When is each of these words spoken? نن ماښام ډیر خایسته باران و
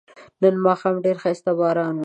نن 0.41 0.55
ماښام 0.65 0.95
ډیر 1.05 1.17
خایسته 1.23 1.51
باران 1.59 1.93
و 1.97 1.99